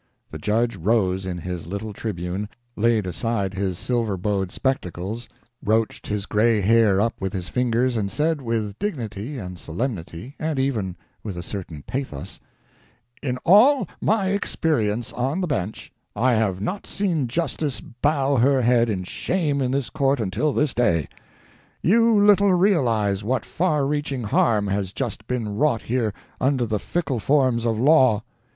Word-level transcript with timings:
The 0.31 0.39
judge 0.39 0.77
rose 0.77 1.27
in 1.27 1.37
his 1.37 1.67
little 1.67 1.93
tribune, 1.93 2.49
laid 2.75 3.05
aside 3.05 3.53
his 3.53 3.77
silver 3.77 4.17
bowed 4.17 4.51
spectacles, 4.51 5.29
roached 5.63 6.07
his 6.07 6.25
gray 6.25 6.59
hair 6.61 6.99
up 6.99 7.21
with 7.21 7.33
his 7.33 7.49
fingers, 7.49 7.95
and 7.97 8.09
said, 8.09 8.41
with 8.41 8.79
dignity 8.79 9.37
and 9.37 9.59
solemnity, 9.59 10.35
and 10.39 10.57
even 10.57 10.97
with 11.21 11.37
a 11.37 11.43
certain 11.43 11.83
pathos: 11.85 12.39
"In 13.21 13.37
all 13.45 13.87
my 14.01 14.29
experience 14.29 15.13
on 15.13 15.39
the 15.39 15.45
bench, 15.45 15.93
I 16.15 16.33
have 16.33 16.59
not 16.59 16.87
seen 16.87 17.27
justice 17.27 17.79
bow 17.79 18.37
her 18.37 18.63
head 18.63 18.89
in 18.89 19.03
shame 19.03 19.61
in 19.61 19.69
this 19.69 19.91
court 19.91 20.19
until 20.19 20.51
this 20.51 20.73
day. 20.73 21.09
You 21.83 22.19
little 22.19 22.55
realize 22.55 23.23
what 23.23 23.45
far 23.45 23.85
reaching 23.85 24.23
harm 24.23 24.65
has 24.65 24.93
just 24.93 25.27
been 25.27 25.57
wrought 25.57 25.83
here 25.83 26.11
under 26.39 26.65
the 26.65 26.79
fickle 26.79 27.19
forms 27.19 27.67
of 27.67 27.77
law. 27.79 28.23